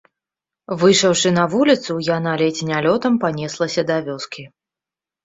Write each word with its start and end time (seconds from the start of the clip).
Выйшаўшы 0.83 1.29
на 1.35 1.43
вуліцу, 1.51 1.97
яна 2.07 2.31
ледзь 2.43 2.63
не 2.71 2.79
лётам 2.87 3.13
панеслася 3.25 3.81
да 3.91 3.99
вёскі. 4.09 4.43